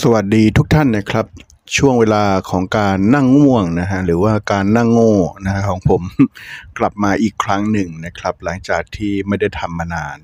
[0.00, 1.26] สวัสดีทุกท่านนะครับ
[1.76, 6.02] ช่วงเวลาของการนั่งง่วงนะฮะหรือว่าการนั่งโง่นะฮะของผม
[6.78, 10.18] กลับมาอีกครั้งหนึ่งนะครับ หลังจากที่ไม่ได้ทำมานาน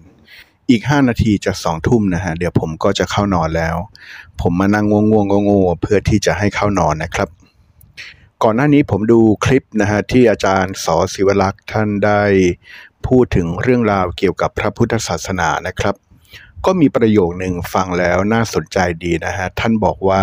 [0.70, 3.76] อีก 5 นาทีจะสองทุ่มนะฮะเดี๋ยวผมก็จะเข้านอนแล้ว
[4.40, 7.28] ผมมานั่งง่วงง่วงโง่ๆเพื่อที่จะให้เข้านอนนะครับ
[8.42, 12.22] ก่อนหน้านี้ผมดูคลิปนะฮะที่อาจารย์สอศิวลักษ์ท่านได้
[13.06, 15.96] พูดถึงเรื่องราวเกี่ยวกับพระพุทธศาสนานะครับ
[16.66, 20.22] ก็มีประโยคหนึ่งฟังแล้วน่าสนใจดีนะฮะ ท่านบอกว่า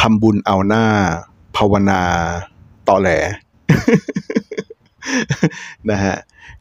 [0.00, 0.84] ทำบุญเอาหน้า
[1.56, 2.02] ภาวนา
[2.88, 3.10] ตอแหล
[5.90, 6.16] นะฮะ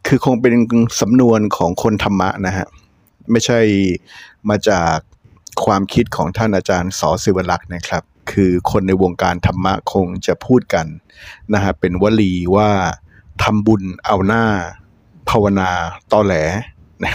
[0.07, 0.53] คือคงเป็น
[1.01, 2.67] สำนวนของคนธรรมะนะฮะ
[3.31, 3.59] ไม่ใช่
[4.49, 4.95] มาจาก
[5.65, 10.87] ความคิดของท่านอาจารย์สอศิวลักษ์นะครับ คือคนในวงการธรรมะคงจะพูดกัน
[11.53, 12.69] นะฮะเป็นวลีว่า
[13.43, 14.43] ทำบุญเอาหน้า
[15.29, 15.69] ภาวนา
[16.11, 16.33] ตอแหล
[17.05, 17.13] นะ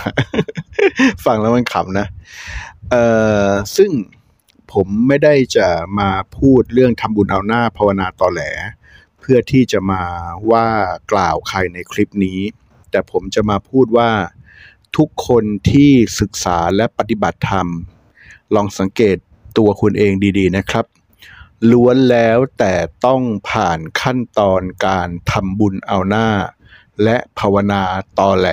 [1.24, 2.06] ฟังแล้วมันขำนะ
[2.91, 3.05] เอ่
[3.48, 3.91] อซึ่ง
[4.73, 8.42] ผมไม่ได้จะมาพูดเรื่องทำบุญเอาหน้าภาวนาตอแหล
[9.19, 10.03] เพื่อที่จะมา
[10.50, 10.66] ว่า
[11.12, 12.41] กล่าวใครในคลิปนี้
[12.91, 14.11] แต่ผมจะมาพูดว่า
[14.97, 17.66] ทุกคนที่ศึกษาและปฏิบัติธรรม
[18.55, 19.16] ลองสังเกต
[19.59, 20.84] ตัวคุณเองดีๆนะครับ
[21.70, 22.75] ล้วนแล้วแต่
[23.06, 26.28] ต้องผ่านขั้นตอนการทำบุญเอาหน้า
[27.03, 27.83] และภาวนา
[28.19, 28.48] ตอแหล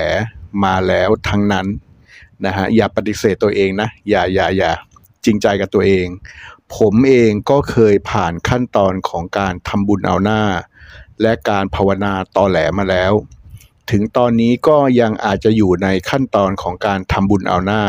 [0.64, 1.67] มาแล้วทั้งนั้น
[2.45, 4.72] นะฮะอย่าปฏิเสธตัวเองนะ อย่าอย่าอย่า
[5.25, 6.08] จริงใจกับตัวเอง
[6.75, 10.42] ผมเองก็เคยผ่านขั้นตอนของการทำบุญเอาหน้า
[11.22, 13.14] และการภาวนาตอแหลมาแล้ว
[13.92, 17.84] ถึงตอนนี้ก็ยังอาจจะอยู่ในขั้นตอนของการทำบุญเอาหน้า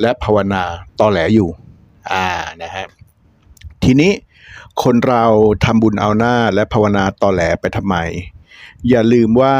[0.00, 0.62] และภาวนา
[1.00, 1.50] ตอแหลอยู่
[2.12, 2.28] อ่า
[2.62, 2.86] นะฮะ
[3.84, 4.12] ทีนี้
[4.82, 5.24] คนเรา
[5.64, 7.96] ทำบุญเอาหน้าและภาวนาตอแหลไปทำไม
[8.88, 9.56] อย่าลืมว่า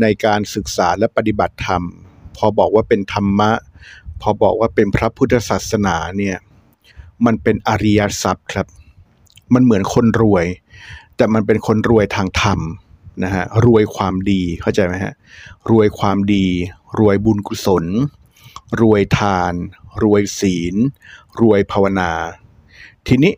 [0.00, 1.82] ในการศึกษาและปฏิบัติธรรม
[2.36, 3.52] พอบอกว่าเป็นธรรมะ
[4.20, 6.36] พอบอกว่าเป็นพระพุทธศาสนาเนี่ย
[7.26, 8.66] มันเป็นอริยทรัพย์ครับ
[9.54, 10.46] มันเหมือนคนรวย
[11.16, 12.60] แต่มันเป็นคนรวยทางธรรม
[13.24, 15.14] นะฮะรวยความดีเข้าใจไหมฮะ
[15.70, 16.46] รวยความดี
[16.98, 17.84] รวยบุญกุศล
[18.80, 19.52] รวยทาน
[20.02, 20.74] รวยศีล
[21.40, 22.12] รวยภาวนา
[23.08, 23.32] ทีนี้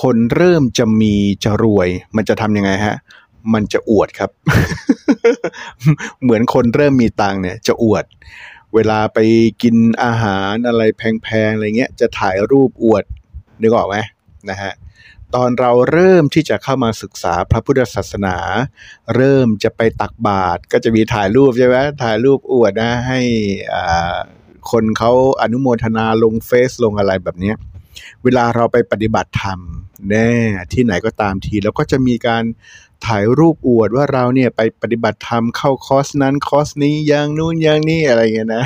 [0.00, 2.96] คนเริ่มจะมีจะรวย มันจะทำยังไงฮะ
[3.52, 4.30] มันจะอวดครับ
[6.22, 8.04] เหมือนคนเริ่มมีตังเนี่ย จะอวด
[8.74, 9.18] เวลาไป
[9.62, 13.04] กินอาหารอะไรแพงๆอะไรเงี้ย จะถ่ายรูปอวด
[13.62, 13.96] นึกออกไหม
[14.50, 14.72] นะฮะ
[15.34, 18.36] ตอนเราเริ่มที่จะเข้ามาศึกษาพระพุทธศาสนา
[19.16, 23.20] เริ่มจะไปตักบาตรก็จะมีถ่ายรูปใช่ไหมถ่ายรูปอวดนะให้
[24.70, 25.12] คนเขา
[25.42, 27.52] อนุโมทนาลงเฟซลงอะไรแบบนี้
[28.22, 29.58] เวลาเราไปปฏิบัติธรรม
[30.10, 30.30] แน่
[30.72, 32.44] ที่ไหนก็ตามที แล้วก็จะมีการ
[33.06, 38.64] ถ่ายรูปอวดว่าเราเนี่ยไปปฏิบัติธรรมเข้าคอร์สนั้นคอร์สนี้อย่างนู้นอย่างนี้อะไรเงี้ยนะ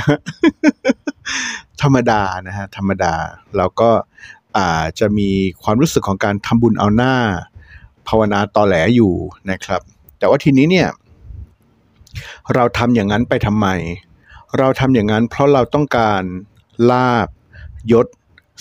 [1.82, 3.14] ธรรมดานะฮะธรรมดา
[3.56, 3.90] เราก็
[4.56, 5.30] อ่าจะมี
[5.62, 7.14] ความรู้สึกของการทำบุญเอาหน้า
[8.08, 9.14] ภาวนาตอแหลอยู่
[9.50, 9.80] นะครับ
[10.18, 10.88] แต่ว่าทีนี้เนี่ย
[12.54, 13.66] เราทำอย่างนั้นไปทำไม
[14.58, 16.22] เราทำอย่างนั้นเพราะเราต้องการ
[16.90, 17.28] ลาภ
[17.92, 18.06] ยศ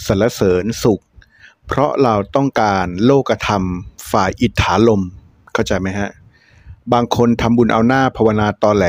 [0.05, 1.01] สรรเสริญสุข
[1.67, 3.63] เพราะเราต้องการโลกธรรม
[4.11, 5.03] ฝ่ายอิฏฐารมณ์
[5.53, 6.09] เข้าใจไหมฮะ
[6.93, 8.85] บางคนทำบุญเอาหน้าภาวนาตอแหล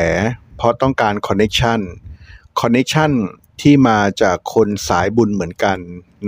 [0.57, 3.13] เพราะต้องการ connection connection
[3.61, 5.79] ที่มาจากคนสายบุญเหมือนกัน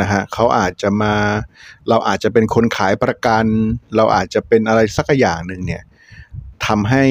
[0.00, 1.14] นะฮะเขาอาจจะมา
[1.88, 3.44] เราอาจจะเป็นคนขายประกัน
[3.96, 5.82] เราอาจจะเป็นอะไรสักอย่างหนึ่งเนี่ย
[6.66, 7.04] ทำให้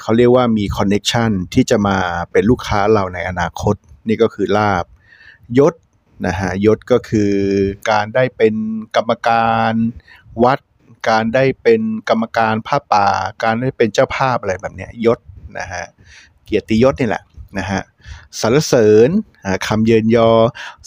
[0.00, 1.96] เขาเรียกว่ามีคอนเน็ชันที่จะมา
[2.32, 3.74] เป็นลูกค้าเราในอนาคต
[4.08, 4.84] นี่ก็คือลาบ
[5.58, 5.74] ยศ
[6.26, 7.32] นะฮะยศก็คือ
[7.90, 8.54] การได้เป็น
[8.96, 9.72] กรรมการ
[10.44, 10.58] วัด
[11.08, 13.08] การได้เป็นกรรมการผ้าป่า
[13.42, 15.18] การได้เป็นเจ้าภาพอะไรแบบนี้ยศ
[15.58, 15.84] นะฮะ
[16.44, 17.22] เกียรติยศนี่แหละ
[17.58, 17.82] นะฮะ
[18.40, 19.10] สรรเสริญ
[19.44, 20.30] อ่าคำเยินยอ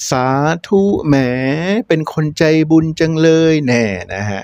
[0.09, 0.25] สา
[0.67, 1.15] ธุแหม
[1.87, 4.41] เป็นคนใจบุญจังเลยแน่นะฮะ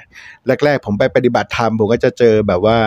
[0.65, 2.79] แรกๆผมไปปฏิบัติธรรมผมก็จะเจอแบบว่า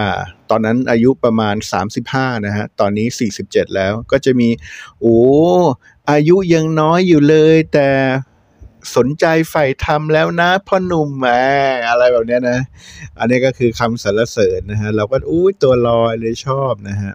[0.51, 1.57] ตอนนั้นอายุประมาณ
[2.01, 3.07] 35นะฮะตอนนี้
[3.43, 4.49] 47 แล้วก็จะมี
[5.01, 5.19] โอ้
[6.11, 7.89] อายุยังน้อยอยู่เลยแต่
[8.97, 11.27] สนใจใฝ่ธรรมแล้วนะพ่อหนุ่มแหม
[11.89, 12.59] อะไรแบบเนี้ยนะ
[13.19, 17.13] อันนี้ก็คือคำสรรเสริญนะฮะเราก็อุ้ยตัวลอยเลยชอบนะฮะ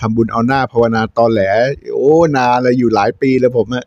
[0.00, 1.42] ทำบุญเอาหน้าภาวนาตอนแหล
[1.94, 3.84] โอ้นานเลยอยู่หลายปีเลยผมอะ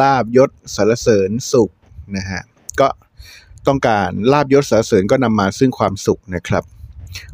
[0.00, 1.70] ลาบยศสรรเสริญสุข
[2.16, 2.42] นะฮะ
[2.80, 2.88] ก็
[3.66, 6.64] ต้องการลาบยศสรรเสริญก็นำมาซึ่งความสุขนะครับ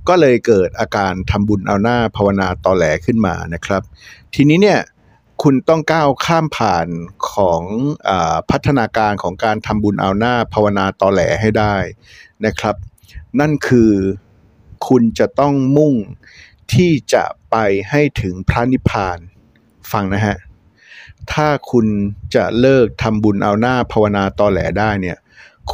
[0.08, 3.82] ก็เลยเกิดอาการทำบุญเอาหน้าภาวนาตอแหลขึ้นมานะครับ
[4.34, 4.80] ทีนี้เนี่ย
[5.42, 6.86] คุณต้องก้าวข้ามผ่าน
[7.32, 7.62] ของ
[8.08, 8.10] อ
[8.50, 11.76] พัฒนาการของการทำบุญเอาหน้าภาวนาตอแหลให้ได้
[12.46, 12.76] นะครับ
[13.40, 13.92] นั่นคือ
[14.88, 15.94] คุณจะต้องมุ่ง
[16.72, 17.56] ที่จะไป
[17.90, 19.18] ให้ถึงพระนิพพาน
[19.92, 20.36] ฟังนะฮะ
[21.32, 21.86] ถ้าคุณ
[22.34, 25.18] จะเลิกทำบุญเอาหน้าภาวนาตอแหลได้เนี่ย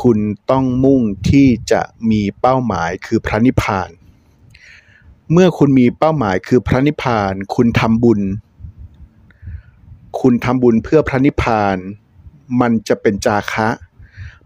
[0.01, 0.19] คุณ
[0.51, 3.91] ต้องมุ่งที่จะมีเป้าหมายคือพระนิพพาน
[5.33, 8.21] เมื่อคุณมีเป้าหมายคือพระนิพพาน คุณทำบุญ
[10.21, 11.77] คุณทำบุญเพื่อพระนิพพาน
[12.61, 13.69] มันจะเป็นจาคะ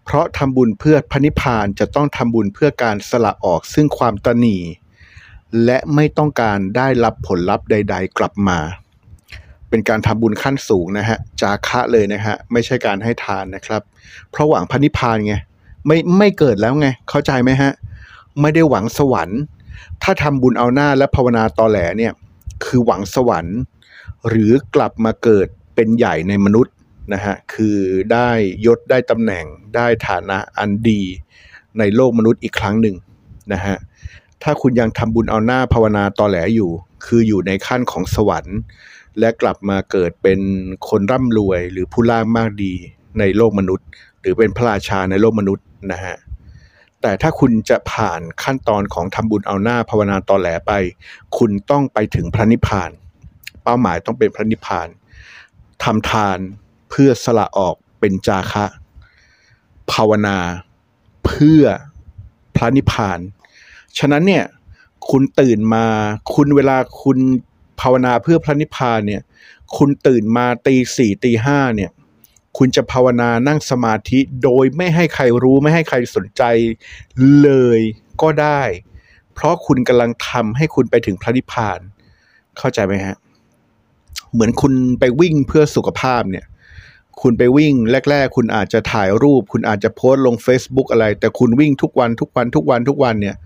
[0.05, 4.57] เพราะทำบุญเพื่อพระนิพพานจะต้องทำบุญเพื่อการสละออกซึ่งความตนี
[5.65, 8.59] และไม่ต้องการได้รับผลลัพธ์ใด ๆ กลับมา
[9.69, 13.83] เป็นการทำบุญขั้นสูงนะฮะจาคะเลยนะฮะไม่ใช่การให้ทานนะครับ
[14.31, 15.35] เพราะหวังพระนิพพานไง
[15.87, 17.73] ไม่ไม่เกิดแล้วไงเข้าใจไหมฮะ
[18.41, 19.41] ไม่ได้หวังสวรรค์
[20.03, 22.13] ถ้าทำบุญเอาหน้าและภาวนาตอแหลเนี่ย
[22.65, 23.59] คือหวังสวรรค์
[24.29, 26.75] หรือกลับมาเกิดเป็นใหญ่ในมนุษย์
[27.13, 27.79] นะฮะคือ
[28.13, 28.31] ได้
[28.67, 29.45] ยศได้ตำแหน่ง
[29.77, 31.03] ได้ฐานะอันดี
[31.79, 32.97] ในโลกมนุษย์อีกครั้งหนึ่ง
[33.53, 33.77] นะฮะ
[34.43, 36.71] ถ้าคุณยังทำบุญเอาหน้าภาวนาตอแหลอยู่
[37.07, 38.59] คืออยู่ในขั้นของสวรรค์
[39.19, 40.41] และกลับมาเกิดเป็น
[40.89, 42.75] คนร่ำรวยหรือผู้ล่างมากดี
[43.19, 43.87] ในโลกมนุษย์
[44.21, 46.17] หรือเป็นพระราชาในโลกมนุษย์นะฮะ
[47.03, 50.73] แต่ถ้าคุณจะผ่านขั้นตอนของทำบุญเอาหน้าภาวนาตอแหลไป
[51.39, 52.91] คุณต้องไปถึงพระนิพพาน
[53.67, 54.89] เป้าหมายต้องเป็นพระนิพพาน
[55.83, 56.39] ทำทาน
[56.91, 58.67] เพื่อสละออกเป็นจาคะ
[59.93, 60.39] ภาวนา
[61.27, 61.63] เพื่อ
[62.57, 63.19] พระนิพพาน
[63.99, 64.45] ฉะนั้นเนี่ย
[65.11, 65.87] คุณตื่นมา
[66.35, 67.19] คุณเวลาคุณ
[67.81, 69.23] ภาวนาเพื่อพระนิพพานเนี่ย
[69.77, 71.91] คุณตื่นมาตีสี่ตีห้าเนี่ย
[72.59, 76.43] คุณจะภาวนานั่งสมาธิโดยไม่ให้ใครรู้ไม่ให้ใครสนใจ
[77.43, 77.81] เลย
[78.23, 78.63] ก็ได้
[79.35, 81.81] เพราะคุณกำลังทำให้คุณไปถึงพระนิพพาน
[82.59, 83.17] เข้าใจไหมฮะ
[84.33, 86.45] เหมือนคุณไปวิ่งเพื่อสุขภาพเนี่ย
[87.23, 87.75] คุณไปวิ่ง
[88.11, 93.37] แรก ๆ คุณอาจจะถ่ายรูป คุณอาจจะโพสต์ลง Facebook อะไร แต่คุณวิ่งทุกวันทุกวันทุกวันทุกวันเนี่ย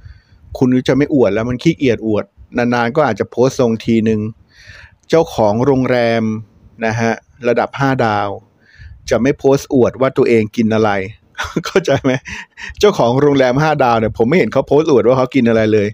[0.58, 2.25] คุณจะไม่อวดแล้วมันขี้เกียจอวด
[2.56, 4.20] นานๆก็อาจจะโพสต์ลงทีหนึ่ง
[5.08, 6.22] เจ้าของโรงแรม
[6.87, 7.12] นะฮะ
[7.49, 8.28] ระดับ 5 ดาว
[9.11, 10.90] จะไม่โพสต์อวดว่าตัวเองกินอะไร
[11.67, 12.13] เข้าใจไหม
[12.81, 15.89] เจ้าของโรงแรม5ดาวเนี่ยผมไม่เห็นเขาโพสต์อวดว่าเขากินอะไรเลย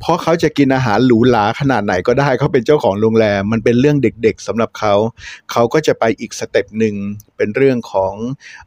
[0.00, 4.94] เพราะเขาจะกินอาหารหรูหราขนาดไหนก็ได้เขาเป็นเจ้าของโรงแรม มันเป็นเรื่องเด็กๆสำหรับเขา
[5.52, 6.94] เขาก็จะไปอีก step หนึ่ง
[7.36, 8.14] เป็นเรื่องของ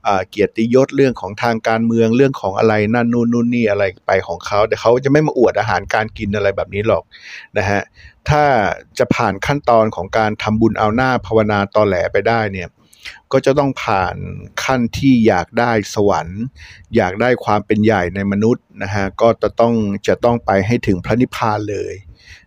[0.08, 7.04] อเกียรติยศเรื่องของทางการเมืองเรื่องของอะไรนั่นนู่นนู่นนี่อะไรไปของเขาแต่เขาจะไม่มาอวดอาหารการกินอะไรแบบนี้หรอก
[7.58, 7.82] นะฮะ
[8.30, 8.44] ถ้า
[9.00, 12.68] จะผ่านขั้นตอนของการทำบุญเอาหน้าภาวนาตอแหลไปได้เนี่ย
[13.32, 14.16] ก็จะต้องผ่าน
[14.64, 16.42] ขั้นที่อยากได้สวรรค์
[16.96, 19.74] อยากได้ความเป็นใหญ่ในมนุษย์นะฮะก็จะต้อง
[20.08, 21.94] จะต้องไปให้ถึงพระนิพพานเลย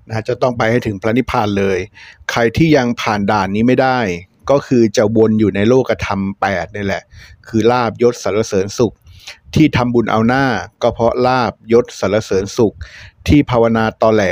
[0.06, 1.78] นะะจะต้องไปให้ถึงพระนิพพานเลย
[2.30, 3.98] ใครที่ยังผ่านด่านนี้ไม่ได้
[4.50, 7.02] ก็คือจะวนอยู่ในโลกธรรมแปดนี่แหละ
[7.46, 8.94] คือลาบยศสารเสริญสุข
[9.54, 10.44] ที่ทำบุญเอาหน้า
[10.82, 12.74] ก็เพราะลาบยศสารเสริญสุข
[13.28, 14.24] ที่ภาวนาตอแหล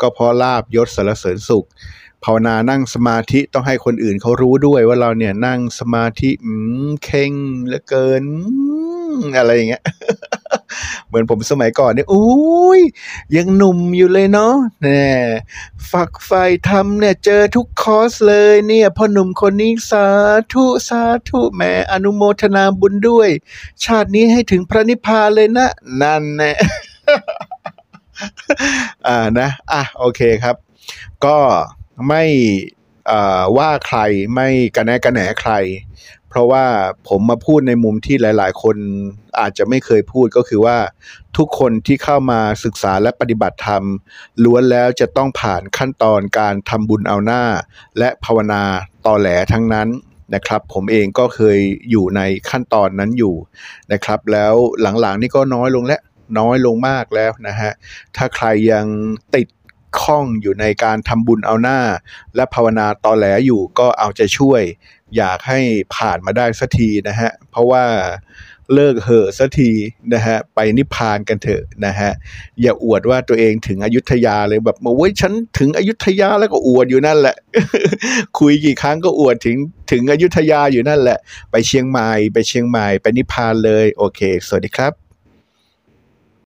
[0.00, 1.66] ก็เพราะลาบยศสารเสริญสุข
[2.24, 6.52] ภาวนานั่งสมาธิต้องให้คนอื่นเขารู้ด้วยว่าเราเนี่ยนั่งสมาธิอื
[6.86, 7.32] มเข่ง
[7.64, 8.24] เหลือเกิน
[9.38, 9.82] อะไรอย่างเงี้ย
[11.06, 12.80] เหมือนผมสมัยก่อนเนี่ยอุ้ย
[13.36, 15.06] ยังหนุ่มอยู่เลยเนาะแน่
[15.90, 16.30] ฝักไฟ
[16.68, 20.06] ทำเนี่ยเจอทุกคอร์สเลยเนี่ยพ่อหนุ่มคนนี้สา
[20.52, 21.62] ธุสาธุแหม
[21.92, 23.30] อนุโมทนาบุญด้วย
[23.84, 25.68] ชาตินี้ให้ถึงพระนิพพานเลยนะ
[26.00, 26.52] นั่นแน่
[29.06, 30.56] อ่านะ อะ โอเคครับ
[31.24, 31.38] ก็
[32.08, 32.24] ไม่
[33.56, 33.98] ว่าใคร
[34.34, 35.52] ไม่กระแนะกระแหนใคร
[36.28, 36.64] เพราะว่า
[37.08, 38.76] ผมมาพูดในมุมที่หลาย ๆ คน
[39.40, 40.76] อาจจะไม่เคยพูดก็คือว่า
[41.36, 43.82] ทุกคนที่เข้ามาศึกษาและปฏิบัติธรรม
[44.44, 47.42] ล้วนแล้วจะต้องผ่านขั้นตอนการทำบุญเอาหน้า
[47.98, 48.62] และภาวนา
[49.06, 49.88] ต่อแหลทั้งนั้น
[50.34, 51.58] นะครับผมเองก็เคย
[51.90, 53.34] อยู่ในขั้นตอนนั้นอยู่
[53.92, 54.54] นะครับ แล้ว
[55.00, 55.98] หลังๆนี่ก็น้อยลงและ
[56.38, 57.72] น้อยลงมากแล้วนะฮะ
[58.16, 58.86] ถ้าใครยัง
[59.34, 59.48] ติด
[60.02, 61.80] ข้องอยู่ในการทำบุญเอาหน้า
[62.36, 64.62] และภาวนาตอแหลอยู่ก็เอาใจช่วย
[65.16, 65.60] อยากให้
[65.94, 67.84] ผ่านมาได้สักทีนะฮะ เพราะว่า
[68.74, 69.70] เลิกเหอะสักที
[70.14, 72.10] นะฮะไปนิพพานกันเถอะนะฮะ
[72.60, 77.36] อย่าอวดว่าตัวเองถึงอยุธยาเลยแบบมาเว้ยฉันถึงอยุธยาแล้วก็อวดอยู่นั่นแหละ
[78.38, 79.56] คุยกี่ครั้งก็อวดถึง
[79.90, 81.18] ถึงอยุธยาอยู่นั่นแหละ
[81.50, 85.07] ไปเชียงใหม่ไปเชียงใหม่ไปนิพพานเลย โอเค สวัสดีครับ